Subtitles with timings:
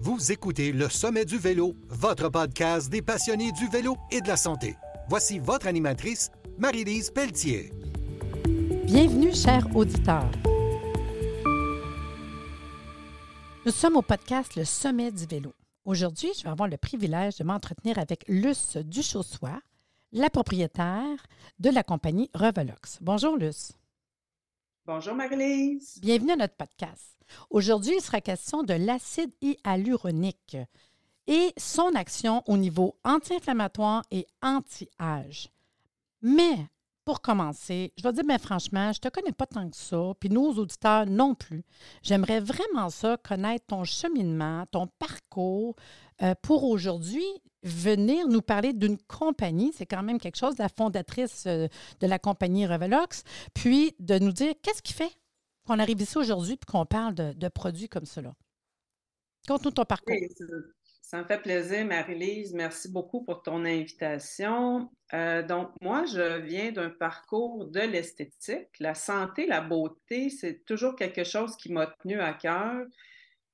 [0.00, 4.36] Vous écoutez Le Sommet du Vélo, votre podcast des passionnés du vélo et de la
[4.36, 4.76] santé.
[5.08, 7.72] Voici votre animatrice, Marie-Lise Pelletier.
[8.84, 10.30] Bienvenue, chers auditeurs.
[13.64, 15.54] Nous sommes au podcast Le Sommet du Vélo.
[15.84, 19.60] Aujourd'hui, je vais avoir le privilège de m'entretenir avec Luce Duchossois,
[20.12, 21.16] la propriétaire
[21.60, 22.98] de la compagnie Revelox.
[23.00, 23.77] Bonjour, Luce.
[24.90, 26.00] Bonjour, Marie-Lise.
[26.00, 27.14] Bienvenue à notre podcast.
[27.50, 30.56] Aujourd'hui, il sera question de l'acide hyaluronique
[31.26, 35.50] et son action au niveau anti-inflammatoire et anti-âge.
[36.22, 36.68] Mais
[37.04, 40.14] pour commencer, je vais dire, mais franchement, je ne te connais pas tant que ça,
[40.18, 41.64] puis nos auditeurs non plus.
[42.02, 45.76] J'aimerais vraiment ça, connaître ton cheminement, ton parcours
[46.22, 47.24] euh, pour aujourd'hui
[47.62, 49.72] venir nous parler d'une compagnie.
[49.76, 51.68] C'est quand même quelque chose, la fondatrice euh,
[52.00, 55.12] de la compagnie Revelox, puis de nous dire qu'est-ce qui fait
[55.66, 58.32] qu'on arrive ici aujourd'hui puis qu'on parle de, produits comme cela.
[59.46, 60.14] Conte-nous ton parcours.
[61.02, 62.54] ça me fait plaisir, Marie-Lise.
[62.54, 64.90] Merci beaucoup pour ton invitation.
[65.12, 68.68] Euh, donc, moi, je viens d'un parcours de l'esthétique.
[68.80, 72.86] La santé, la beauté, c'est toujours quelque chose qui m'a tenu à cœur.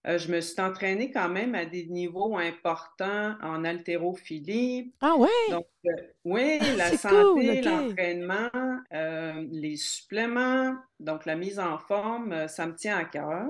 [0.07, 4.93] Euh, je me suis entraînée quand même à des niveaux importants en haltérophilie.
[5.01, 5.29] Ah oui?
[5.51, 5.91] Donc, euh,
[6.25, 8.51] oui, la santé, l'entraînement,
[8.93, 13.47] euh, les suppléments, donc la mise en forme, ça me tient à cœur.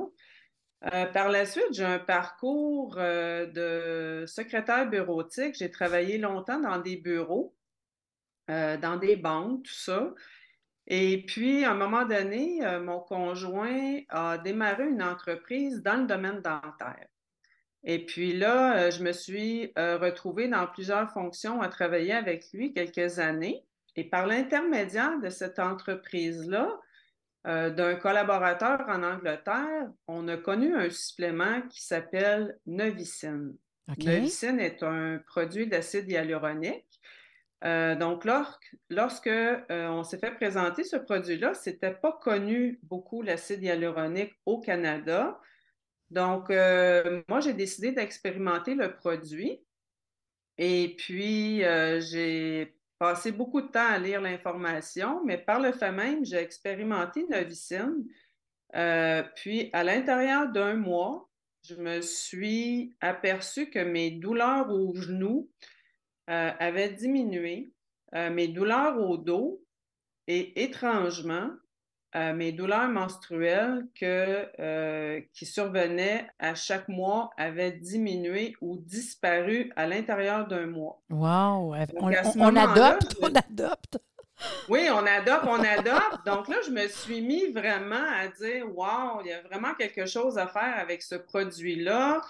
[1.13, 5.57] par la suite, j'ai un parcours de secrétaire bureautique.
[5.59, 7.57] J'ai travaillé longtemps dans des bureaux,
[8.49, 10.15] dans des banques, tout ça.
[10.87, 16.07] Et puis, à un moment donné, euh, mon conjoint a démarré une entreprise dans le
[16.07, 17.07] domaine dentaire.
[17.85, 22.45] Et puis là, euh, je me suis euh, retrouvée dans plusieurs fonctions à travailler avec
[22.53, 23.65] lui quelques années.
[23.97, 26.81] Et par l'intermédiaire de cette entreprise-là,
[27.47, 33.55] d'un collaborateur en Angleterre, on a connu un supplément qui s'appelle Novicine.
[33.99, 36.94] Novicine est un produit d'acide hyaluronique
[37.65, 38.27] euh, donc,
[38.91, 44.33] lorsque euh, on s'est fait présenter ce produit-là, ce n'était pas connu beaucoup l'acide hyaluronique
[44.45, 45.41] au Canada.
[46.11, 49.65] Donc, euh, moi, j'ai décidé d'expérimenter le produit.
[50.59, 56.25] Et puis, j'ai passé beaucoup de temps à lire l'information, mais par le fait même,
[56.25, 58.07] j'ai expérimenté Novicine.
[59.35, 61.29] puis, à l'intérieur d'un mois,
[61.63, 65.51] je me suis aperçu que mes douleurs au genou,
[66.31, 67.73] euh, avait diminué.
[68.15, 69.63] Euh, mes douleurs au dos
[70.27, 71.51] et étrangement,
[72.17, 79.87] euh, mes douleurs menstruelles que, qui survenaient à chaque mois avaient diminué ou disparu à
[79.87, 81.03] l'intérieur d'un mois.
[81.11, 81.75] Wow!
[81.97, 82.07] On,
[82.57, 83.99] adopte, on adopte.
[84.69, 86.25] Oui, on adopte, on adopte.
[86.27, 90.07] Donc là, je me suis mis vraiment à dire, wow, il y a vraiment quelque
[90.07, 92.21] chose à faire avec ce produit-là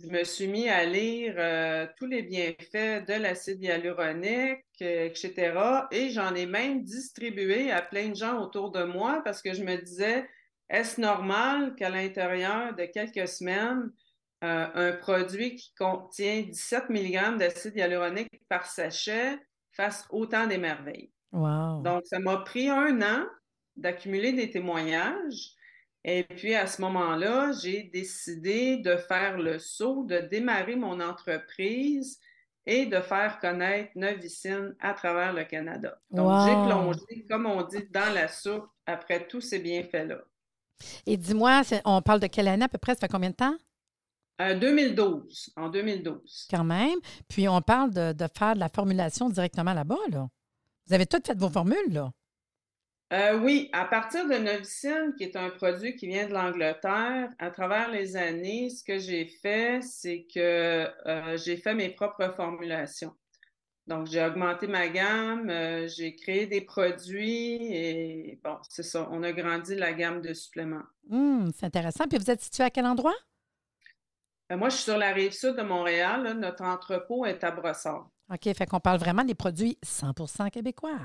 [0.00, 5.88] je me suis mis à lire euh, tous les bienfaits de l'acide hyaluronique, euh, etc.
[5.90, 9.64] Et j'en ai même distribué à plein de gens autour de moi parce que je
[9.64, 10.28] me disais,
[10.68, 13.90] est-ce normal qu'à l'intérieur de quelques semaines,
[14.44, 19.36] euh, un produit qui contient 17 mg d'acide hyaluronique par sachet
[19.72, 21.10] fasse autant d'émerveilles?
[21.32, 21.82] Wow.
[21.82, 23.26] Donc, ça m'a pris un an
[23.76, 25.57] d'accumuler des témoignages.
[26.10, 32.18] Et puis, à ce moment-là, j'ai décidé de faire le saut, de démarrer mon entreprise
[32.64, 36.00] et de faire connaître Novicine à travers le Canada.
[36.10, 40.16] Donc, j'ai plongé, comme on dit, dans la soupe après tous ces bienfaits-là.
[41.04, 42.94] Et dis-moi, on parle de quelle année à peu près?
[42.94, 43.56] Ça fait combien de temps?
[44.38, 46.48] 2012, euh, en 2012.
[46.50, 47.00] Quand même.
[47.28, 50.26] Puis on parle de, de faire de la formulation directement là-bas, là.
[50.86, 52.10] Vous avez toutes fait vos formules, là?
[53.10, 57.50] Euh, oui, à partir de Novicine, qui est un produit qui vient de l'Angleterre, à
[57.50, 63.14] travers les années, ce que j'ai fait, c'est que euh, j'ai fait mes propres formulations.
[63.86, 69.22] Donc, j'ai augmenté ma gamme, euh, j'ai créé des produits et bon, c'est ça, on
[69.22, 70.84] a grandi la gamme de suppléments.
[71.10, 72.04] Hum, c'est intéressant.
[72.06, 73.16] Puis vous êtes situé à quel endroit?
[74.50, 76.38] moi, je suis sur la rive sud de Montréal.
[76.38, 78.10] Notre entrepôt est à Brossard.
[78.30, 80.98] OK, fait qu'on parle vraiment des produits 100% québécois.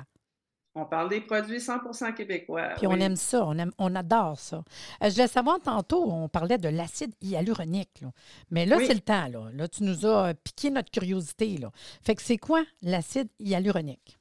[0.75, 2.69] On parle des produits 100% québécois.
[2.77, 4.63] Puis on aime ça, on, aime, on adore ça.
[5.03, 8.03] Euh, je voulais savoir tantôt, on parlait de l'acide hyaluronique.
[8.49, 9.27] Mais là, c'est le temps.
[9.27, 9.49] Là.
[9.53, 11.57] là, tu nous as euh, piqué notre curiosité.
[11.57, 11.71] Là.
[12.03, 14.19] Fait que c'est quoi l'acide hyaluronique?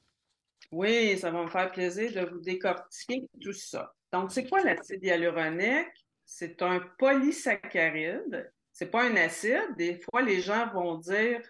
[0.73, 3.95] Oui, ça va me faire plaisir de vous décortiquer tout ça.
[4.13, 6.07] Donc, c'est quoi l'acide hyaluronique?
[6.27, 8.53] C'est un polysaccharide.
[8.73, 9.75] C'est pas un acide.
[9.77, 11.41] Des fois, les gens vont dire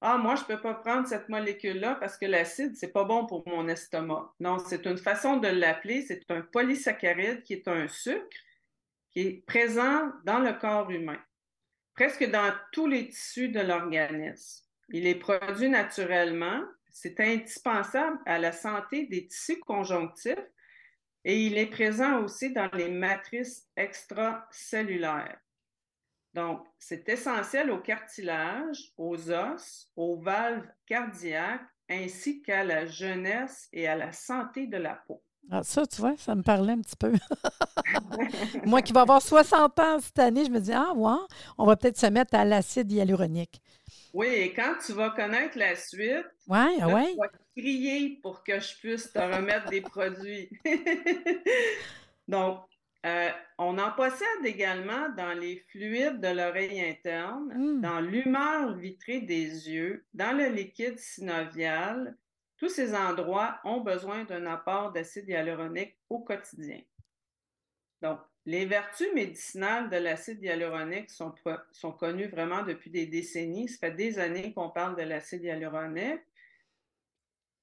[0.00, 3.04] ah, moi, je ne peux pas prendre cette molécule-là parce que l'acide, ce n'est pas
[3.04, 4.32] bon pour mon estomac.
[4.38, 6.02] Non, c'est une façon de l'appeler.
[6.02, 8.28] C'est un polysaccharide qui est un sucre
[9.10, 11.18] qui qui est présent dans le corps humain,
[11.94, 14.64] presque dans tous les tissus de l'organisme.
[14.90, 20.38] Il est produit naturellement, c'est indispensable à la santé des tissus conjonctifs
[21.24, 25.40] et il est présent aussi dans les matrices extracellulaires.
[26.34, 33.88] Donc, c'est essentiel au cartilage, aux os, aux valves cardiaques, ainsi qu'à la jeunesse et
[33.88, 35.22] à la santé de la peau.
[35.50, 37.12] Ah, ça, tu vois, ça me parlait un petit peu.
[38.66, 41.12] Moi qui vais avoir 60 ans cette année, je me dis, ah, ouais,
[41.56, 43.62] on va peut-être se mettre à l'acide hyaluronique.
[44.12, 48.76] Oui, et quand tu vas connaître la suite, ouais, tu vas crier pour que je
[48.76, 50.50] puisse te remettre des produits.
[52.28, 52.60] Donc,
[53.08, 57.80] euh, on en possède également dans les fluides de l'oreille interne, hmm.
[57.80, 62.16] dans l'humeur vitrée des yeux, dans le liquide synovial.
[62.56, 66.80] Tous ces endroits ont besoin d'un apport d'acide hyaluronique au quotidien.
[68.02, 71.34] Donc, les vertus médicinales de l'acide hyaluronique sont,
[71.72, 73.68] sont, connues vraiment depuis des décennies.
[73.68, 76.22] Ça fait des années qu'on parle de l'acide hyaluronique.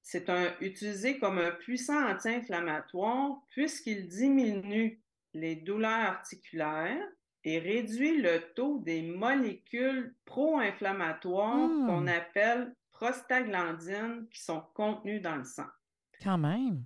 [0.02, 0.30] C'est
[0.62, 5.02] utilisé comme un puissant anti-inflammatoire puisqu'il diminue
[5.36, 7.06] les douleurs articulaires
[7.44, 11.86] et réduit le taux des molécules pro-inflammatoires hmm.
[11.86, 15.68] qu'on appelle prostaglandines qui sont contenues dans le sang.
[16.24, 16.86] Quand même.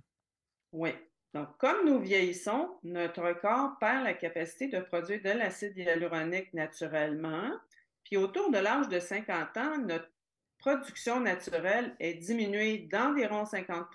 [0.72, 0.90] Oui.
[1.32, 7.52] Donc, comme nous vieillissons, notre corps perd la capacité de produire de l'acide hyaluronique naturellement.
[8.02, 10.10] Puis autour de l'âge de 50 ans, notre
[10.58, 13.86] production naturelle est diminuée d'environ 50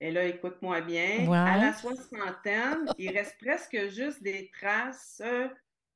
[0.00, 5.22] et là, écoute-moi bien, à la soixantaine, il reste presque juste des traces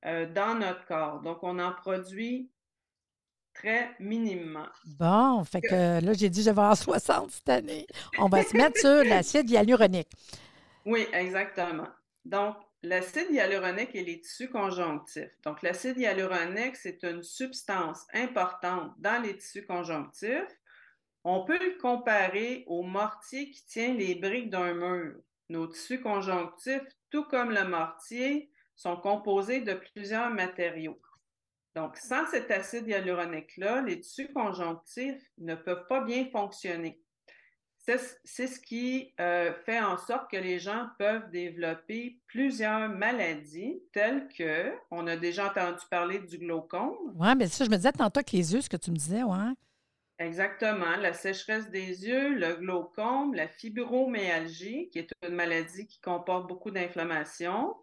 [0.04, 1.20] euh, dans notre corps.
[1.20, 2.50] Donc, on en produit
[3.54, 4.66] très minimement.
[4.98, 7.86] Bon, fait que là, j'ai dit, je vais avoir 60 cette année.
[8.18, 10.10] On va se mettre sur l'acide hyaluronique.
[10.84, 11.88] Oui, exactement.
[12.24, 15.38] Donc, l'acide hyaluronique et les tissus conjonctifs.
[15.44, 20.58] Donc, l'acide hyaluronique, c'est une substance importante dans les tissus conjonctifs
[21.24, 25.14] on peut le comparer au mortier qui tient les briques d'un mur.
[25.48, 31.00] Nos tissus conjonctifs, tout comme le mortier, sont composés de plusieurs matériaux.
[31.74, 37.00] Donc, sans cet acide hyaluronique-là, les tissus conjonctifs ne peuvent pas bien fonctionner.
[37.78, 44.28] C'est ce qui euh, fait en sorte que les gens peuvent développer plusieurs maladies telles
[44.28, 46.94] que, on a déjà entendu parler du glaucome.
[47.16, 49.24] Oui, mais ça, je me disais tantôt que les yeux, ce que tu me disais,
[49.24, 49.52] ouais.
[50.18, 50.96] Exactement.
[50.96, 56.70] La sécheresse des yeux, le glaucome, la fibromyalgie, qui est une maladie qui comporte beaucoup
[56.70, 57.74] d'inflammation,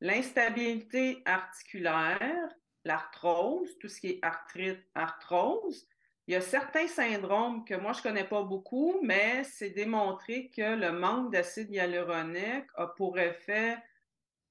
[0.00, 2.48] l'instabilité articulaire,
[2.84, 5.86] l'arthrose, tout ce qui est arthrite, arthrose.
[6.26, 10.50] Il y a certains syndromes que moi, je ne connais pas beaucoup, mais c'est démontré
[10.54, 13.76] que le manque d'acide hyaluronique a pour effet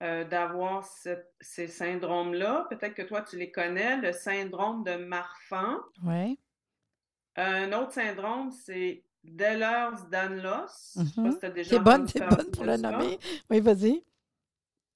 [0.04, 0.86] euh, d'avoir
[1.40, 2.66] ces syndromes-là.
[2.70, 5.78] Peut-être que toi, tu les connais, le syndrome de Marfan.
[6.04, 6.40] Oui.
[7.36, 10.98] Un autre syndrome, c'est Deller-Danlos.
[10.98, 11.64] Mm-hmm.
[11.64, 13.20] C'est bonne, c'est bonne pour le nommer.
[13.50, 14.04] Oui, vas-y.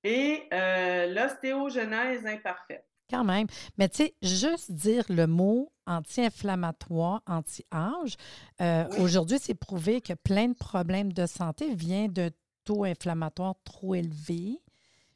[0.03, 2.85] Et euh, l'ostéogenèse imparfaite.
[3.09, 3.47] Quand même.
[3.77, 8.15] Mais tu sais, juste dire le mot anti-inflammatoire, anti-âge,
[8.61, 12.31] euh, aujourd'hui, c'est prouvé que plein de problèmes de santé viennent de
[12.63, 14.59] taux inflammatoires trop élevés.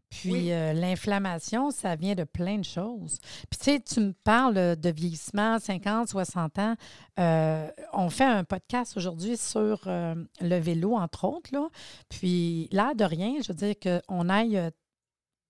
[0.10, 3.20] Puis euh, l'inflammation, ça vient de plein de choses.
[3.50, 6.75] Puis tu sais, tu me parles de vieillissement, 50, 60 ans.
[7.20, 11.51] Euh, on fait un podcast aujourd'hui sur euh, le vélo, entre autres.
[11.54, 11.68] Là.
[12.10, 14.72] Puis là, de rien, je veux dire qu'on aille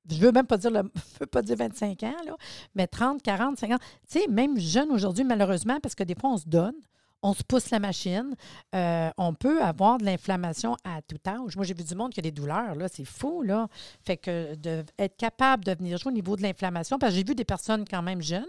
[0.09, 0.81] je veux même pas dire le,
[1.13, 2.35] je veux pas dire 25 ans, là,
[2.73, 3.79] mais 30, 40, 50.
[3.79, 6.75] Tu sais, même jeune aujourd'hui, malheureusement, parce que des fois, on se donne
[7.21, 8.35] on se pousse la machine.
[8.75, 11.55] Euh, on peut avoir de l'inflammation à tout âge.
[11.55, 13.67] Moi, j'ai vu du monde qui a des douleurs, là, c'est fou, là.
[14.05, 17.35] Fait que d'être capable de venir jouer au niveau de l'inflammation, parce que j'ai vu
[17.35, 18.45] des personnes quand même jeunes,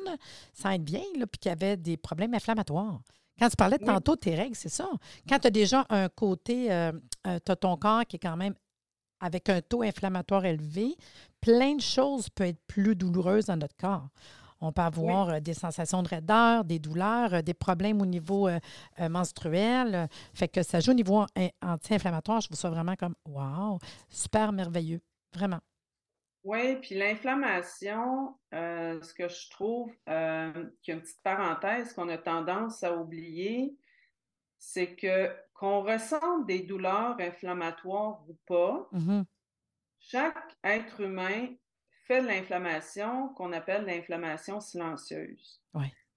[0.52, 3.00] sans être bien, là, puis qui avaient des problèmes inflammatoires.
[3.38, 4.86] Quand tu parlais de tantôt tes règles, c'est ça.
[5.26, 6.92] Quand tu as déjà un côté, euh,
[7.26, 8.54] euh, tu as ton corps qui est quand même
[9.18, 10.96] avec un taux inflammatoire élevé,
[11.40, 14.08] plein de choses peuvent être plus douloureuses dans notre corps.
[14.60, 18.48] On peut avoir euh, des sensations de raideur, des douleurs, euh, des problèmes au niveau
[18.48, 18.58] euh,
[19.08, 20.08] menstruel.
[20.34, 21.24] Fait que ça joue au niveau
[21.62, 22.40] anti-inflammatoire.
[22.40, 25.00] Je trouve ça vraiment comme wow, super merveilleux.
[25.32, 25.60] Vraiment.
[26.42, 30.52] Oui, puis l'inflammation, ce que je trouve, euh,
[30.82, 33.76] qu'il y a une petite parenthèse qu'on a tendance à oublier,
[34.58, 39.24] c'est que qu'on ressente des douleurs inflammatoires ou pas, mm-hmm.
[40.00, 41.48] chaque être humain
[42.14, 45.60] de l'inflammation qu'on appelle l'inflammation silencieuse.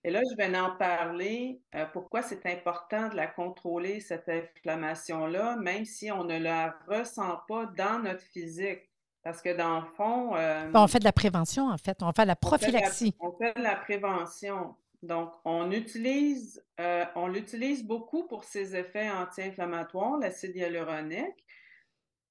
[0.06, 5.56] Et là, je vais en parler, euh, pourquoi c'est important de la contrôler, cette inflammation-là,
[5.56, 8.90] même si on ne la ressent pas dans notre physique.
[9.24, 10.36] Parce que dans le fond.
[10.36, 12.04] Euh, on fait de la prévention, en fait.
[12.04, 13.16] On fait de la prophylaxie.
[13.22, 14.76] On fait de la, prévention.
[15.02, 21.46] Donc, on utilise, euh, on l'utilise beaucoup pour ses effets anti-inflammatoires, l'acide hyaluronique.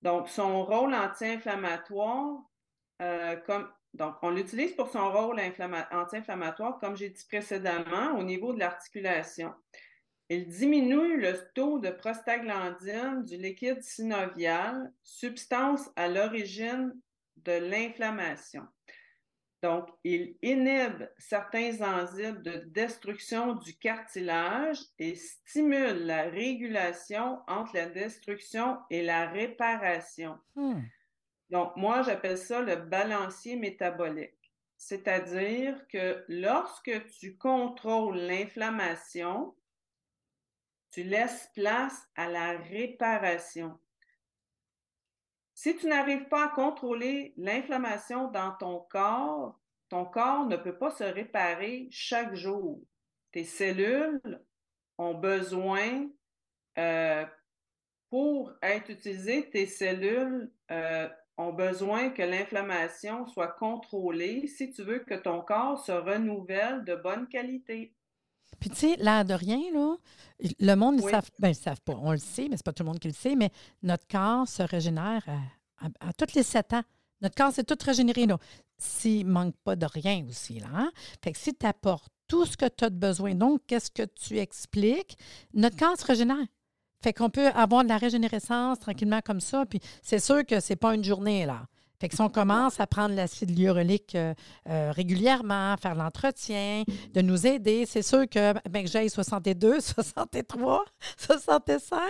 [0.02, 2.42] Donc, son rôle anti-inflammatoire,
[3.02, 3.36] euh,
[3.94, 9.52] donc, on l'utilise pour son rôle anti-inflammatoire, comme j'ai dit précédemment, au niveau de l'articulation.
[10.30, 16.94] Il diminue le taux de prostaglandine du liquide synovial, substance à l'origine
[17.36, 18.62] de l'inflammation.
[19.62, 27.86] Donc, il inhibe certains enzymes de destruction du cartilage et stimule la régulation entre la
[27.86, 30.38] destruction et la réparation.
[30.56, 30.80] Hmm.
[31.52, 34.52] Donc, moi, j'appelle ça le balancier métabolique.
[34.78, 39.54] C'est-à-dire que lorsque tu contrôles l'inflammation,
[40.90, 43.78] tu laisses place à la réparation.
[45.52, 50.90] Si tu n'arrives pas à contrôler l'inflammation dans ton corps, ton corps ne peut pas
[50.90, 52.80] se réparer chaque jour.
[53.30, 54.42] Tes cellules
[54.96, 56.08] ont besoin,
[56.78, 57.26] euh,
[58.08, 65.00] pour être utilisées, tes cellules euh, ont besoin que l'inflammation soit contrôlée si tu veux
[65.00, 67.94] que ton corps se renouvelle de bonne qualité.
[68.60, 69.96] Puis, tu sais, l'air de rien, là,
[70.60, 71.94] le monde, ils savent, ben, savent pas.
[72.00, 73.50] On le sait, mais c'est pas tout le monde qui le sait, mais
[73.82, 75.24] notre corps se régénère
[75.78, 76.82] à, à, toutes les sept ans.
[77.22, 78.38] Notre corps, c'est tout régénéré, là.
[78.78, 80.66] S'il manque pas de rien aussi, là.
[80.74, 80.92] Hein?
[81.22, 84.04] Fait que si tu apportes tout ce que tu as de besoin, donc, qu'est-ce que
[84.04, 85.16] tu expliques,
[85.54, 86.46] notre corps se régénère.
[87.02, 89.66] Fait qu'on peut avoir de la régénérescence tranquillement comme ça.
[89.66, 91.66] Puis c'est sûr que c'est pas une journée, là.
[92.02, 94.34] Fait que si on commence à prendre l'acide hyaluronique euh,
[94.68, 96.82] euh, régulièrement, faire l'entretien,
[97.14, 100.84] de nous aider, c'est sûr que, ben, que j'aille 62, 63,
[101.16, 102.00] 65,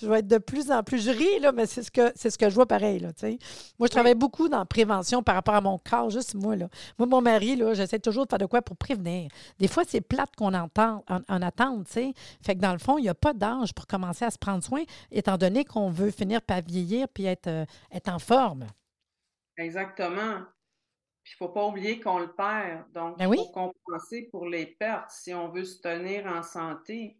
[0.00, 1.04] je vais être de plus en plus.
[1.04, 3.00] Je ris, là, mais c'est ce que c'est ce que je vois pareil.
[3.00, 3.08] Là,
[3.80, 6.54] moi, je travaille beaucoup dans la prévention par rapport à mon corps, juste moi.
[6.54, 6.68] Là.
[7.00, 9.28] Moi, mon mari, là, j'essaie toujours de faire de quoi pour prévenir.
[9.58, 11.88] Des fois, c'est plate qu'on entend en, attente.
[11.88, 12.12] sais.
[12.42, 14.62] Fait que dans le fond, il n'y a pas d'âge pour commencer à se prendre
[14.62, 18.66] soin, étant donné qu'on veut finir par vieillir puis être, euh, être en forme.
[19.58, 20.42] Exactement.
[21.24, 22.90] Puis il ne faut pas oublier qu'on le perd.
[22.92, 27.18] Donc, ben il faut compenser pour les pertes si on veut se tenir en santé.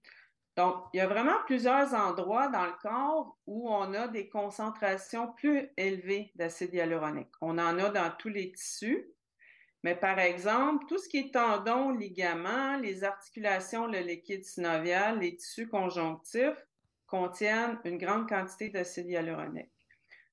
[0.57, 5.33] Donc, il y a vraiment plusieurs endroits dans le corps où on a des concentrations
[5.33, 7.33] plus élevées d'acide hyaluronique.
[7.41, 9.09] On en a dans tous les tissus,
[9.85, 15.37] mais par exemple, tout ce qui est tendons, ligaments, les articulations, le liquide synovial, les
[15.37, 16.67] tissus conjonctifs
[17.07, 19.82] contiennent une grande quantité d'acide hyaluronique.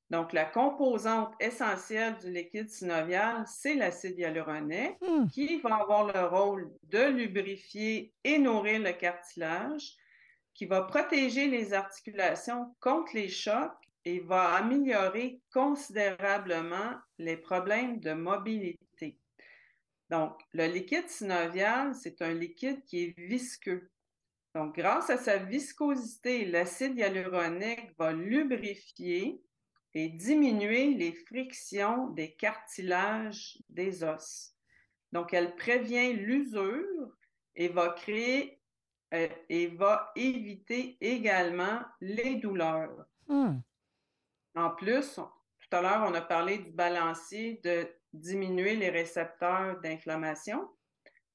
[0.09, 5.27] Donc, la composante essentielle du liquide synovial, c'est l'acide hyaluronique hmm.
[5.27, 9.95] qui va avoir le rôle de lubrifier et nourrir le cartilage,
[10.55, 13.71] qui va protéger les articulations contre les chocs
[14.03, 19.15] et va améliorer considérablement les problèmes de mobilité.
[20.09, 23.91] Donc, le liquide synovial, c'est un liquide qui est visqueux.
[24.55, 29.39] Donc, grâce à sa viscosité, l'acide hyaluronique va lubrifier
[29.93, 34.53] et diminuer les frictions des cartilages des os.
[35.11, 37.17] Donc, elle prévient l'usure
[37.55, 38.59] et va créer
[39.13, 43.05] euh, et va éviter également les douleurs.
[43.27, 43.59] Hmm.
[44.55, 50.69] En plus, tout à l'heure, on a parlé du balancier de diminuer les récepteurs d'inflammation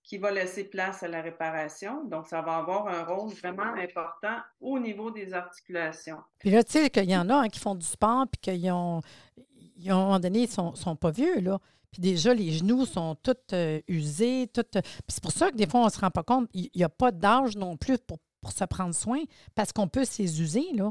[0.04, 2.04] qui va laisser place à la réparation.
[2.04, 6.18] Donc, ça va avoir un rôle vraiment important au niveau des articulations.
[6.38, 8.70] Puis là, tu sais qu'il y en a hein, qui font du sport, puis qu'ils
[8.70, 11.58] ont, à un moment donné, ils sont, sont pas vieux, là.
[11.90, 14.50] Puis déjà, les genoux sont tous euh, usés.
[14.52, 16.48] Tout, puis c'est pour ça que des fois, on ne se rend pas compte.
[16.52, 19.20] Il n'y a pas d'âge non plus pour, pour se prendre soin,
[19.54, 20.90] parce qu'on peut s'user, là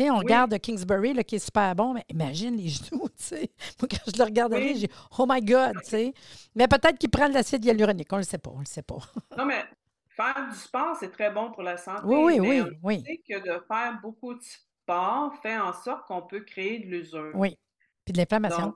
[0.00, 3.50] on regarde Kingsbury là, qui est super bon, mais imagine les genoux, tu sais.
[3.80, 6.14] Moi, quand je le regarde aller, j'ai Oh my God, tu sais.
[6.54, 8.66] Mais peut-être qu'il prend de l'acide hyaluronique, on ne le sait pas, on ne le
[8.66, 8.98] sait pas.
[9.38, 9.64] non, mais
[10.08, 12.02] faire du sport, c'est très bon pour la santé.
[12.04, 13.02] Oui, oui, oui.
[13.02, 16.86] On sait que de faire beaucoup de sport fait en sorte qu'on peut créer de
[16.86, 17.32] l'usure.
[17.34, 17.58] Oui.
[18.04, 18.74] Puis de l'inflammation.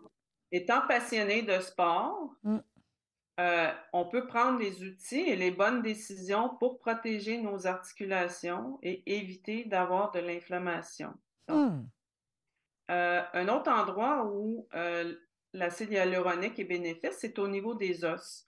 [0.53, 2.59] Étant passionné de sport, mm.
[3.39, 9.03] Euh, on peut prendre les outils et les bonnes décisions pour protéger nos articulations et
[9.17, 11.15] éviter d'avoir de l'inflammation.
[11.49, 11.85] Hmm.
[12.91, 15.15] Euh, un autre endroit où euh,
[15.53, 18.45] l'acide hyaluronique est bénéfique, c'est au niveau des os.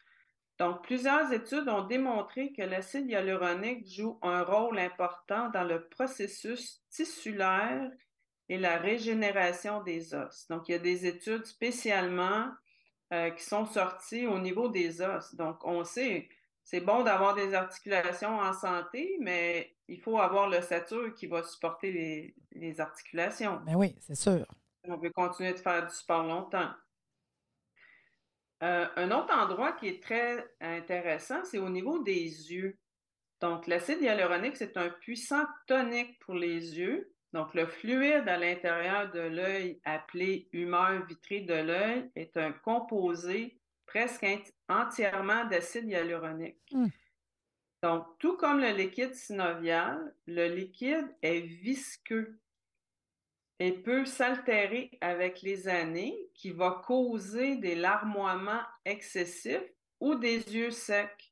[0.59, 6.83] Donc, plusieurs études ont démontré que l'acide hyaluronique joue un rôle important dans le processus
[6.91, 7.91] tissulaire
[8.49, 10.47] et la régénération des os.
[10.49, 12.51] Donc, il y a des études spécialement
[13.13, 15.35] euh, qui sont sortis au niveau des os.
[15.35, 16.31] Donc, on sait,
[16.65, 22.35] c'est bon d'avoir des articulations en santé, mais il faut avoir l'ossature qui va supporter
[22.55, 23.61] les, articulations.
[23.67, 24.47] Ben oui, c'est sûr.
[24.85, 26.71] On veut continuer de faire du sport longtemps.
[28.63, 32.79] Euh, un autre endroit qui est très intéressant, c'est au niveau des yeux.
[33.43, 37.12] Donc, l'acide hyaluronique, c'est un puissant tonique pour les yeux.
[37.33, 43.59] Donc, le fluide à l'intérieur de l'œil, appelé humeur vitrée de l'œil, est un composé
[43.87, 44.27] presque
[44.69, 46.61] entièrement d'acide hyaluronique.
[46.71, 46.89] Hmm.
[47.83, 52.39] Donc, tout comme le liquide synovial, le liquide est visqueux
[53.59, 60.71] et peut s'altérer avec les années, qui va causer des larmoiements excessifs ou des yeux
[60.71, 61.32] secs.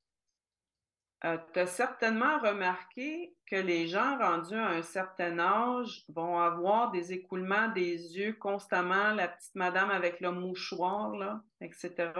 [1.24, 6.90] Euh, tu as certainement remarqué que les gens rendus à un certain âge vont avoir
[6.92, 12.12] des écoulements des yeux constamment, la petite madame avec le mouchoir, etc.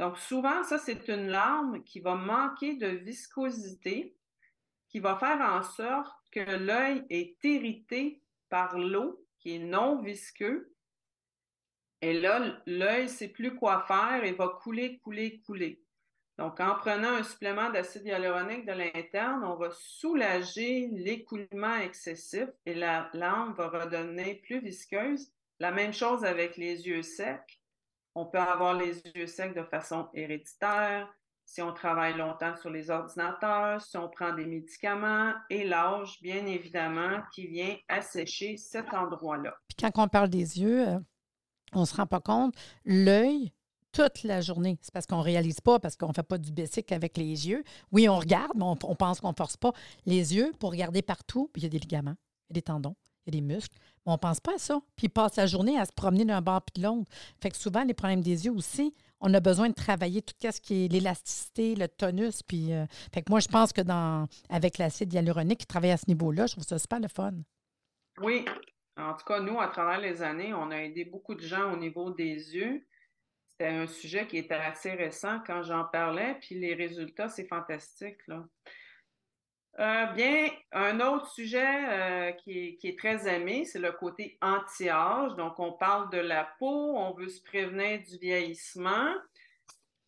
[0.00, 4.16] Donc, souvent, ça, c'est une larme qui va manquer de viscosité,
[4.88, 10.72] qui va faire en sorte que l'œil est irrité par l'eau, qui est non visqueux.
[12.00, 15.82] Et là, l'œil sait plus quoi faire et va couler, couler, couler.
[16.38, 22.74] Donc, en prenant un supplément d'acide hyaluronique de l'interne, on va soulager l'écoulement excessif et
[22.74, 25.32] la larme va redonner plus visqueuse.
[25.58, 27.60] La même chose avec les yeux secs.
[28.14, 31.12] On peut avoir les yeux secs de façon héréditaire,
[31.44, 36.46] si on travaille longtemps sur les ordinateurs, si on prend des médicaments et l'âge, bien
[36.46, 39.56] évidemment, qui vient assécher cet endroit-là.
[39.66, 40.98] Puis quand on parle des yeux, euh,
[41.72, 42.54] on ne se rend pas compte,
[42.84, 43.52] l'œil
[43.98, 44.78] toute la journée.
[44.80, 47.48] C'est parce qu'on ne réalise pas, parce qu'on ne fait pas du basic avec les
[47.48, 47.64] yeux.
[47.90, 49.72] Oui, on regarde, mais on, pense qu'on ne force pas
[50.06, 51.50] les yeux pour regarder partout.
[51.56, 52.14] Il y a des ligaments,
[52.48, 52.94] il y a des tendons,
[53.26, 53.76] il y a des muscles.
[54.06, 54.80] Mais on ne pense pas à ça.
[54.94, 57.10] Puis il passe la journée à se promener d'un bord puis de l'autre.
[57.40, 60.60] Fait que souvent, les problèmes des yeux aussi, on a besoin de travailler tout ce
[60.60, 62.44] qui est l'élasticité, le tonus.
[62.44, 65.96] Puis, euh, fait que moi, je pense que dans avec l'acide hyaluronique qui travaille à
[65.96, 67.32] ce niveau-là, je trouve ça super le fun.
[68.20, 68.44] Oui.
[68.96, 71.76] En tout cas, nous, à travers les années, on a aidé beaucoup de gens au
[71.76, 72.84] niveau des yeux.
[73.58, 78.18] C'était un sujet qui était assez récent quand j'en parlais, puis les résultats, c'est fantastique.
[78.28, 78.44] Là.
[79.80, 85.34] Euh, bien, un autre sujet euh, qui, est, très aimé, c'est le côté anti-âge.
[85.34, 89.12] Donc, on parle de la peau, on veut se prévenir du vieillissement.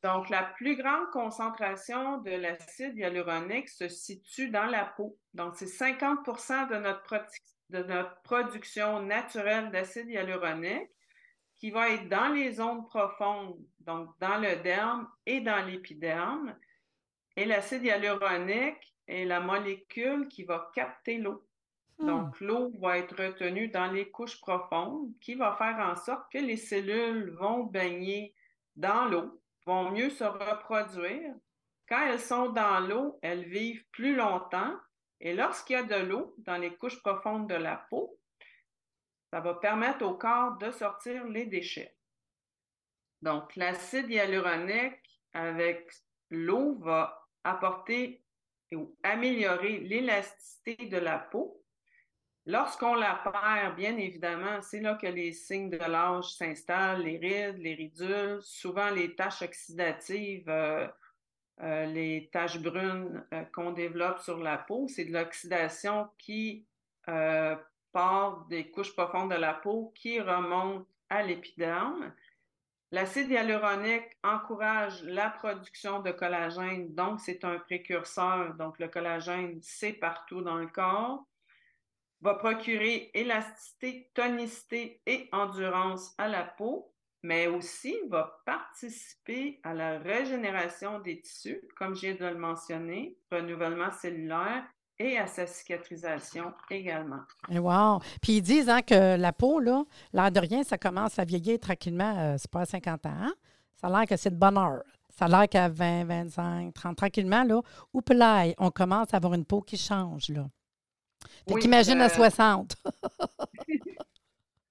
[0.04, 5.18] Donc, la plus grande concentration de l'acide hyaluronique se situe dans la peau.
[5.34, 6.24] Donc, c'est 50
[6.70, 7.26] de notre,
[7.70, 10.88] de notre production naturelle d'acide hyaluronique
[11.60, 16.56] qui va être dans les zones profondes, donc dans le derme et dans l'épiderme.
[17.36, 21.46] Et l'acide hyaluronique est la molécule qui va capter l'eau.
[21.98, 22.06] Hmm.
[22.06, 26.38] Donc, l'eau va être retenue dans les couches profondes, qui va faire en sorte que
[26.38, 28.34] les cellules vont baigner
[28.76, 31.34] dans l'eau, vont mieux se reproduire.
[31.86, 34.74] Quand elles sont dans l'eau, elles vivent plus longtemps.
[35.20, 38.18] Et lorsqu'il y a de l'eau dans les couches profondes de la peau,
[39.30, 41.94] ça va permettre au corps de sortir les déchets.
[43.22, 45.90] Donc, l'acide hyaluronique avec
[46.30, 48.24] l'eau va apporter
[48.72, 51.62] ou améliorer l'élasticité de la peau.
[52.46, 57.58] Lorsqu'on la perd, bien évidemment, c'est là que les signes de l'âge s'installent, les rides,
[57.58, 60.88] les ridules, souvent les taches oxydatives, euh,
[61.60, 64.88] euh, les taches brunes euh, qu'on développe sur la peau.
[64.88, 66.66] C'est de l'oxydation qui
[67.92, 72.12] part des couches profondes de la peau qui remonte à l'épiderme.
[72.92, 78.54] L'acide hyaluronique encourage la production de collagène, donc c'est un précurseur.
[78.54, 81.24] Donc le collagène, c'est partout dans le corps.
[82.20, 89.98] Va procurer élasticité, tonicité et endurance à la peau, mais aussi va participer à la
[89.98, 94.66] régénération des tissus, comme je viens de le mentionner, renouvellement cellulaire
[95.00, 97.22] et à sa cicatrisation également.
[97.48, 98.00] Wow!
[98.20, 99.82] Puis ils disent hein, que la peau, là,
[100.12, 103.16] l'air de rien, ça commence à vieillir tranquillement, euh, c'est pas à 50 ans.
[103.18, 103.32] Hein?
[103.76, 104.82] Ça a l'air que c'est de bonne heure.
[105.08, 107.62] Ça a l'air qu'à 20, 25, 30, tranquillement, là,
[108.10, 110.46] là, on commence à avoir une peau qui change, là.
[111.48, 112.76] Fait qu'imagine à 60.
[112.86, 113.30] Euh,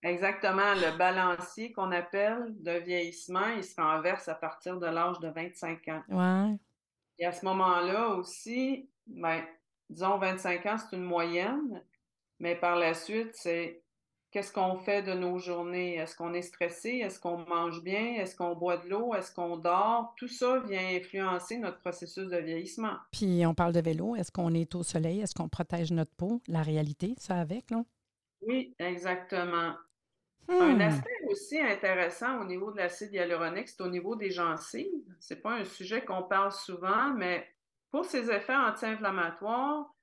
[0.04, 0.74] Exactement.
[0.76, 5.88] Le balancier qu'on appelle de vieillissement, il se renverse à partir de l'âge de 25
[5.89, 6.04] ans.
[6.10, 6.58] Ouais.
[7.18, 9.44] Et à ce moment-là aussi, ben,
[9.89, 11.84] disons 25 ans, c'est une moyenne,
[12.39, 13.82] mais par la suite, c'est
[14.32, 15.95] qu'est-ce qu'on fait de nos journées?
[15.95, 16.89] Est-ce qu'on est stressé?
[17.04, 18.15] Est-ce qu'on mange bien?
[18.15, 19.13] Est-ce qu'on boit de l'eau?
[19.13, 20.13] Est-ce qu'on dort?
[20.17, 22.97] Tout ça vient influencer notre processus de vieillissement.
[23.12, 24.15] Puis on parle de vélo.
[24.15, 25.21] Est-ce qu'on est au soleil?
[25.21, 26.41] Est-ce qu'on protège notre peau?
[26.47, 27.84] La réalité, ça avec, là?
[28.41, 29.73] Oui, exactement.
[30.47, 30.82] Un hmm.
[30.82, 34.88] aspect aussi intéressant au niveau de l'acide hyaluronique, c'est au niveau des gencives.
[35.19, 37.47] C'est pas un sujet qu'on parle souvent, mais
[37.91, 39.93] pour ses effets anti-inflammatoires,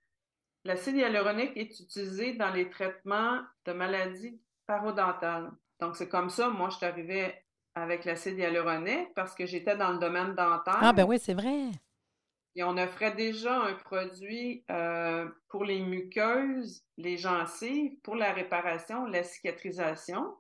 [0.65, 5.51] l'acide hyaluronique est utilisé dans les traitements de maladies parodontales.
[5.81, 7.35] Donc, c'est comme ça, moi, je suis arrivée
[7.75, 10.79] avec l'acide hyaluronique parce que j'étais dans le domaine dentaire.
[10.81, 11.71] Ah, ben oui, c'est vrai.
[12.57, 19.05] Et on offrait déjà un produit euh, pour les muqueuses, les gencives, pour la réparation,
[19.05, 20.35] la cicatrisation.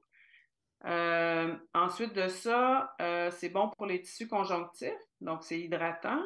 [0.86, 6.20] Euh, ensuite de ça, euh, c'est bon pour les tissus conjonctifs, donc c'est hydratant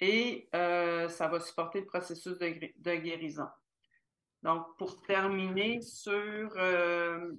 [0.00, 3.48] et ça va supporter le processus de, guérison.
[4.42, 6.54] Donc, pour terminer sur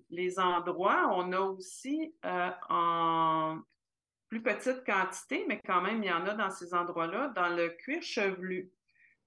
[0.09, 3.59] les endroits, on a aussi en
[4.27, 7.69] plus petite quantité, mais quand même, il y en a dans ces endroits-là, dans le
[7.69, 8.71] cuir chevelu.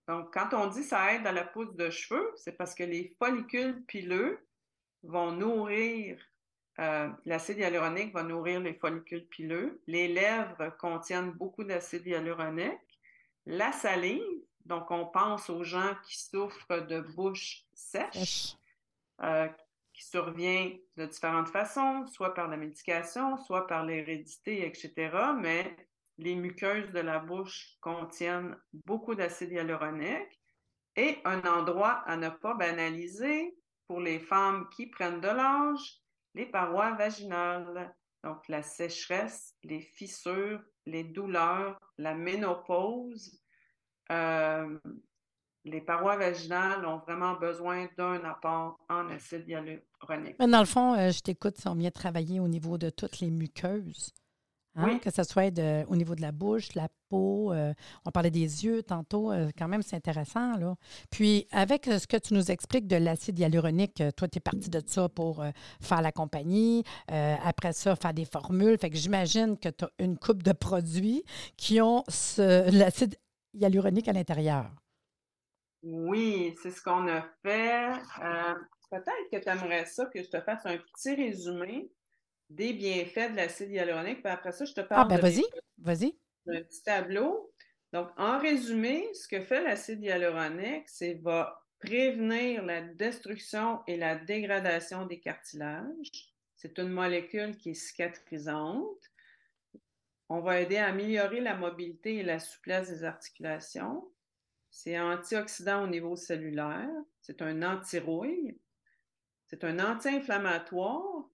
[0.09, 3.15] Donc, quand on dit ça aide à la pousse de cheveux, c'est parce que les
[3.19, 4.39] follicules pileux
[5.03, 6.19] vont nourrir,
[6.81, 9.81] euh, l'acide hyaluronique va nourrir les follicules pileux.
[9.87, 12.79] Les lèvres contiennent beaucoup d'acide hyaluronique.
[13.51, 18.57] La salive, donc on pense aux gens qui souffrent de bouche sèche,
[19.23, 19.49] euh,
[19.95, 25.33] qui survient de différentes façons, soit par la médication, soit par l'hérédité, etc.
[25.41, 25.75] Mais
[26.19, 30.43] les muqueuses de la bouche contiennent beaucoup d'acide hyaluronique.
[30.97, 33.57] Et un endroit à ne pas banaliser
[33.87, 36.03] pour les femmes qui prennent de l'âge,
[36.35, 37.95] les parois vaginales.
[38.29, 43.41] Donc la sécheresse, les fissures, les douleurs, la ménopause.
[44.13, 44.79] Euh,
[45.65, 50.37] les parois vaginales ont vraiment besoin d'un apport en acide hyaluronique.
[50.39, 53.31] Mais dans le fond, euh, je t'écoute, on vient travailler au niveau de toutes les
[53.31, 54.13] muqueuses.
[54.79, 55.53] Hein, que ce soit
[55.89, 57.73] au niveau de la bouche, la peau, euh,
[58.07, 60.57] on parlait des yeux tantôt, euh, quand même, c'est intéressant.
[60.57, 60.77] Là.
[61.11, 64.81] Puis, avec ce que tu nous expliques de l'acide hyaluronique, toi, tu es parti de
[64.87, 65.45] ça pour
[65.81, 68.79] faire la compagnie, après ça, faire des formules.
[68.79, 71.25] Fait que j'imagine que tu as une coupe de produits
[71.57, 72.05] qui ont
[72.39, 73.17] l'acide
[73.55, 74.71] hyaluronique à l'intérieur.
[75.83, 77.89] Oui, c'est ce qu'on a fait.
[78.23, 78.55] Euh,
[78.91, 81.91] peut-être que tu aimerais ça que je te fasse un petit résumé
[82.51, 84.23] des bienfaits de l'acide hyaluronique.
[84.23, 85.45] Puis après ça, je te parle ah, ben vas-y,
[85.79, 86.19] vas-y.
[86.47, 87.53] d'un petit tableau.
[87.93, 94.17] Donc, en résumé, ce que fait l'acide hyaluronique, c'est va prévenir la destruction et la
[94.17, 96.35] dégradation des cartilages.
[96.57, 99.13] C'est une molécule qui est cicatrisante.
[100.29, 104.11] On va aider à améliorer la mobilité et la souplesse des articulations.
[104.71, 106.91] C'est antioxydant au niveau cellulaire.
[107.21, 108.61] C'est un antirouille.
[109.47, 111.28] C'est un anti-inflammatoire.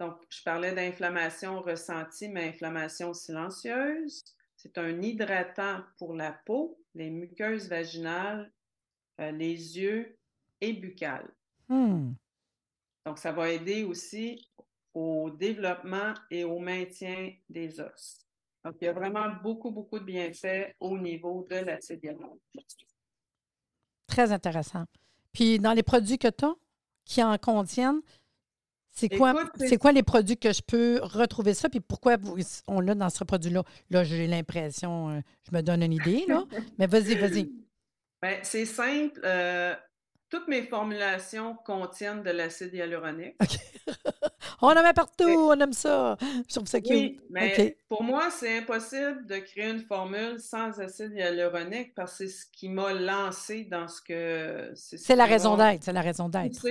[0.00, 4.24] Donc, je parlais d'inflammation ressentie, mais inflammation silencieuse.
[4.56, 8.50] C'est un hydratant pour la peau, les muqueuses vaginales,
[9.20, 10.16] euh, les yeux
[10.60, 11.30] et buccales.
[11.68, 12.12] Hmm.
[13.06, 14.48] Donc, ça va aider aussi
[14.94, 18.18] au développement et au maintien des os.
[18.64, 22.86] Donc, il y a vraiment beaucoup, beaucoup de bienfaits au niveau de l'acide hyaluronique.
[24.06, 24.84] Très intéressant.
[25.32, 26.54] Puis, dans les produits que tu as,
[27.04, 28.00] qui en contiennent,
[28.94, 31.68] c'est quoi, c'est quoi les produits que je peux retrouver ça?
[31.68, 32.16] Puis pourquoi
[32.68, 33.64] on l'a dans ce produit-là?
[33.90, 36.44] Là, j'ai l'impression, euh, je me donne une idée, là.
[36.78, 37.50] Mais vas-y, vas-y.
[38.22, 39.20] Bien, c'est simple.
[39.24, 39.74] Euh,
[40.30, 43.36] toutes mes formulations contiennent de l'acide hyaluronique.
[44.62, 46.16] on en met partout, on aime ça.
[46.48, 46.90] Je trouve ça cute.
[46.90, 52.28] Oui, mais pour moi, c'est impossible de créer une formule sans acide hyaluronique parce que
[52.28, 54.72] c'est ce qui m'a lancé dans ce que.
[54.74, 56.64] C'est la raison d'être, c'est la raison d'être.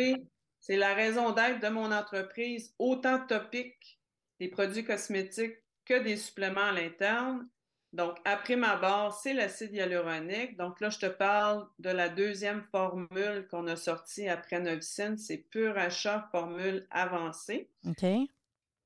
[0.64, 4.00] C'est la raison d'être de mon entreprise, autant topique
[4.40, 7.50] des produits cosmétiques que des suppléments à l'interne.
[7.92, 10.56] Donc, après ma base, c'est l'acide hyaluronique.
[10.56, 15.18] Donc là, je te parle de la deuxième formule qu'on a sortie après Novicine.
[15.18, 17.70] C'est Pur Achat Formule Avancée.
[17.86, 18.06] OK.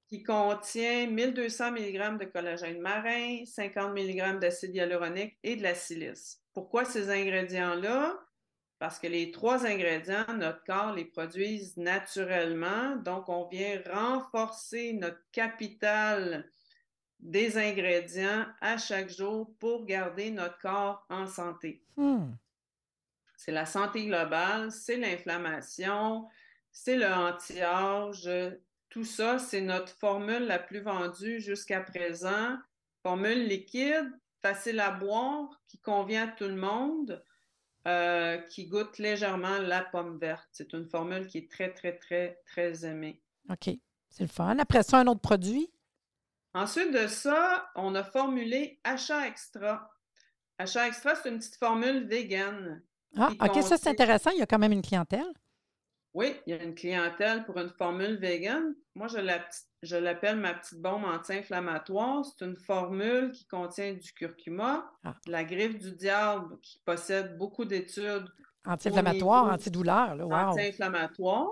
[0.08, 6.42] Qui contient 1200 mg de collagène marin, 50 mg d'acide hyaluronique et de la silice.
[6.56, 8.18] Pourquoi ces ingrédients-là?
[8.80, 12.96] Parce que les trois ingrédients, notre corps les produisent naturellement.
[12.98, 16.48] Donc, on vient renforcer notre capital
[17.20, 21.84] des ingrédients à chaque jour pour garder notre corps en santé.
[21.96, 22.32] Hmm.
[23.36, 26.28] C'est la santé globale, c'est l'inflammation,
[26.72, 28.30] c'est le anti-âge.
[28.90, 32.58] Tout ça, c'est notre formule la plus vendue jusqu'à présent.
[33.04, 34.12] Formule liquide,
[34.42, 37.24] facile à boire, qui convient à tout le monde,
[37.88, 40.47] euh, qui goûte légèrement la pomme verte.
[40.52, 43.21] C'est une formule qui est très, très, très, très aimée.
[43.50, 43.69] OK.
[44.10, 44.58] C'est le fun.
[44.60, 45.71] Après ça, un autre produit?
[46.54, 49.89] Ensuite de ça, on a formulé Achat Extra.
[50.58, 52.82] Achat Extra, c'est une petite formule vegan.
[53.15, 54.32] Ah, OK, ça c'est intéressant.
[54.32, 55.28] Il y a quand même une clientèle.
[56.13, 58.74] Oui, il y a une clientèle pour une formule vegan.
[58.96, 62.26] Moi, je l'appelle ma petite bombe anti-inflammatoire.
[62.26, 65.13] C'est une formule qui contient du curcuma, ah.
[65.28, 68.28] la griffe du diable qui possède beaucoup d'études.
[68.65, 70.17] Anti-inflammatoire, antidouleur.
[70.17, 70.34] Wow.
[70.34, 71.50] Anti-inflammatoire.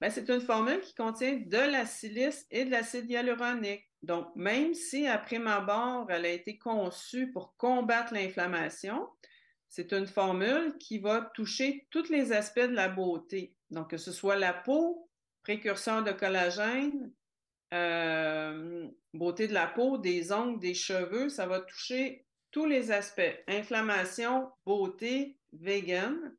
[0.00, 3.88] Ben, c'est une formule qui contient de la silice et de l'acide hyaluronique.
[4.02, 9.08] Donc, même si, après ma barre, elle a été conçue pour combattre l'inflammation,
[9.68, 13.54] c'est une formule qui va toucher tous les aspects de la beauté.
[13.72, 15.10] Donc, que ce soit la peau,
[15.42, 17.10] précurseur de collagène,
[17.72, 23.42] euh, beauté de la peau, des ongles, des cheveux, ça va toucher tous les aspects.
[23.48, 26.36] Inflammation, beauté, vegan.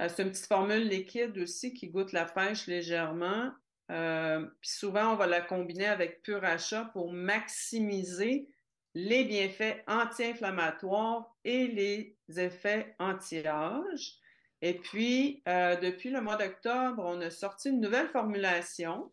[0.00, 3.52] Euh, c'est une petite formule liquide aussi qui goûte la pêche légèrement.
[3.92, 8.48] Euh, puis souvent, on va la combiner avec pur achat pour maximiser
[8.94, 14.18] les bienfaits anti-inflammatoires et les effets anti-âge.
[14.64, 19.10] Et puis, euh, depuis le mois d'octobre, on a sorti une nouvelle formulation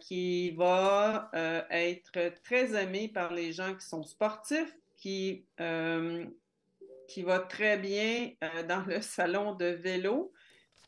[0.00, 1.30] qui va
[1.70, 5.46] être très aimée par les gens qui sont sportifs, qui
[7.06, 10.32] qui va très bien euh, dans le salon de vélo,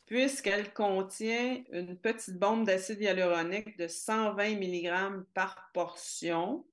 [0.05, 6.65] puisqu'elle contient une petite bombe d'acide hyaluronique de 120 mg par portion,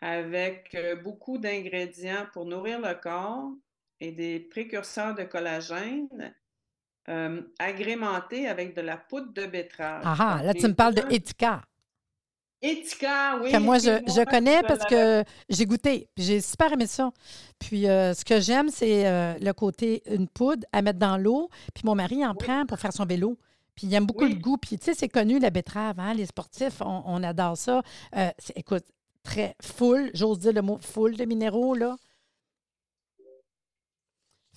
[0.00, 3.50] avec euh, beaucoup d'ingrédients pour nourrir le corps
[4.00, 6.34] et des précurseurs de collagène.
[7.08, 10.02] Euh, agrémentés avec de la poudre de betterave.
[10.04, 11.62] Ah, ah là, tu me parles de Etika.
[12.60, 13.50] Etika, oui.
[13.50, 16.10] Que moi, je, je connais parce que j'ai goûté.
[16.18, 17.10] J'ai super aimé ça.
[17.58, 21.48] Puis, euh, ce que j'aime, c'est euh, le côté une poudre à mettre dans l'eau.
[21.72, 23.38] Puis, mon mari en prend pour faire son vélo.
[23.74, 24.58] Puis, il aime beaucoup le goût.
[24.58, 25.98] Puis, tu sais, c'est connu, la betterave.
[25.98, 26.12] Hein?
[26.12, 27.80] Les sportifs, on, adore ça.
[28.54, 28.84] Écoute,
[29.22, 31.96] très full, j'ose dire le mot full de minéraux, là.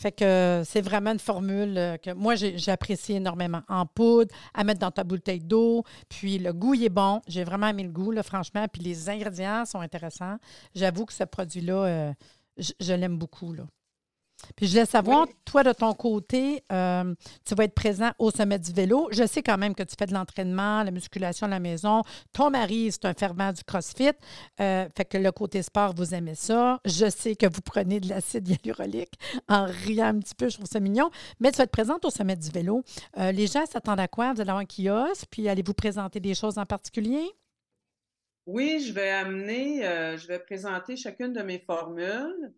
[0.02, 3.62] Fait que c'est vraiment une formule euh, que moi, j'apprécie énormément.
[3.70, 5.84] En poudre, à mettre dans ta bouteille d'eau.
[6.10, 7.22] Puis le goût, il est bon.
[7.28, 8.66] J'ai vraiment aimé le goût, là, franchement.
[8.68, 10.38] Puis les ingrédients sont intéressants.
[10.74, 12.14] J'avoue que ce produit-là, euh,
[12.58, 13.54] je l'aime beaucoup.
[14.56, 17.14] Puis je voulais savoir, toi, de ton côté, euh,
[17.46, 19.08] tu vas être présent au sommet du vélo.
[19.12, 22.04] Je sais quand même que tu fais de l'entraînement, la musculation à la maison.
[22.34, 24.12] Ton mari, c'est un fervent du CrossFit.
[24.60, 26.80] Euh, fait que le côté sport, vous aimez ça.
[26.86, 29.14] Je sais que vous prenez de l'acide hyaluronique
[29.50, 31.10] en riant un petit peu, je trouve ça mignon.
[31.40, 32.84] Mais tu vas être présente au sommet du vélo.
[33.18, 34.34] Euh, les gens s'attendent à quoi?
[34.34, 37.24] Vous allez avoir un kiosque, puis allez-vous présenter des choses en particulier?
[38.48, 39.84] Oui, je vais amener,
[40.18, 42.52] je vais présenter chacune de mes formules.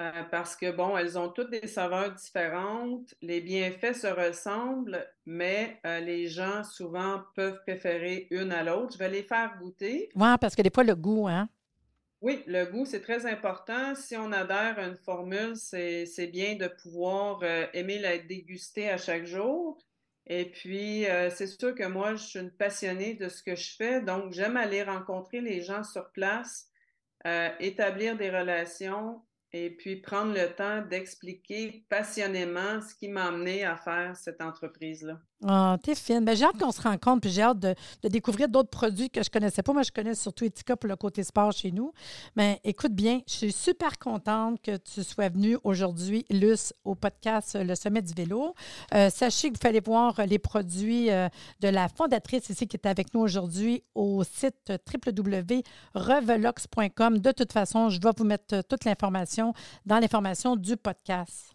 [0.00, 3.14] Euh, parce que, bon, elles ont toutes des saveurs différentes.
[3.20, 8.92] Les bienfaits se ressemblent, mais euh, les gens souvent peuvent préférer une à l'autre.
[8.92, 10.08] Je vais les faire goûter.
[10.14, 11.48] Oui, parce que des fois, le goût, hein?
[12.20, 13.96] Oui, le goût, c'est très important.
[13.96, 18.98] Si on adhère à une formule, c'est bien de pouvoir euh, aimer la déguster à
[18.98, 19.78] chaque jour.
[20.30, 24.02] Et puis, c'est sûr que moi, je suis une passionnée de ce que je fais,
[24.02, 26.68] donc j'aime aller rencontrer les gens sur place,
[27.60, 33.76] établir des relations, et puis prendre le temps d'expliquer passionnément ce qui m'a amené à
[33.76, 35.20] faire cette entreprise-là.
[35.46, 36.24] Ah, t'es fine.
[36.24, 39.30] Ben, j'ai hâte qu'on se rencontre, puis j'ai hâte de, découvrir d'autres produits que je
[39.30, 39.72] connaissais pas.
[39.72, 41.92] Moi, je connais surtout Etika pour le côté sport chez nous.
[42.34, 47.56] Mais écoute bien, je suis super contente que tu sois venue aujourd'hui, Luce, au podcast
[47.60, 48.52] Le Sommet du vélo.
[48.94, 51.28] Euh, sachez que vous fallait voir les produits euh,
[51.60, 57.18] de la fondatrice ici qui est avec nous aujourd'hui au site www.revelox.com.
[57.18, 59.54] De toute façon, je vais vous mettre toute l'information
[59.86, 61.52] dans l'information du podcast.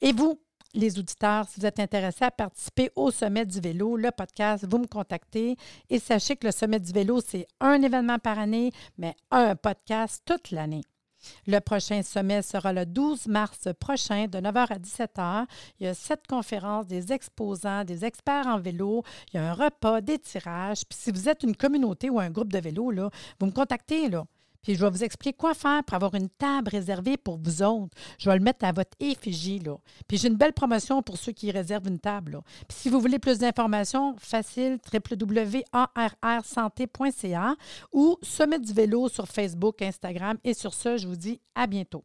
[0.00, 0.40] Et vous,
[0.74, 4.78] les auditeurs, si vous êtes intéressés à participer au Sommet du vélo, le podcast, vous
[4.78, 5.56] me contactez.
[5.90, 10.22] Et sachez que le Sommet du vélo, c'est un événement par année, mais un podcast
[10.24, 10.82] toute l'année.
[11.46, 15.46] Le prochain sommet sera le 12 mars prochain de 9h à 17h.
[15.80, 19.02] Il y a sept conférences, des exposants, des experts en vélo.
[19.32, 20.84] Il y a un repas, des tirages.
[20.88, 22.92] Puis si vous êtes une communauté ou un groupe de vélo,
[23.40, 24.10] vous me contactez.
[24.68, 27.96] Puis je vais vous expliquer quoi faire pour avoir une table réservée pour vous autres.
[28.18, 29.62] Je vais le mettre à votre effigie.
[30.06, 32.42] Puis j'ai une belle promotion pour ceux qui réservent une table.
[32.68, 37.56] Puis si vous voulez plus d'informations, facile, www.arrsanté.ca
[37.94, 40.36] ou Sommet du vélo sur Facebook, Instagram.
[40.44, 42.04] Et sur ce, je vous dis à bientôt.